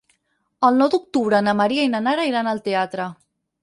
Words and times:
El 0.69 0.79
nou 0.79 0.89
d'octubre 0.95 1.43
na 1.51 1.55
Maria 1.61 1.87
i 1.91 1.95
na 1.95 2.03
Nara 2.09 2.29
aniran 2.29 2.53
al 2.57 2.67
teatre. 2.71 3.11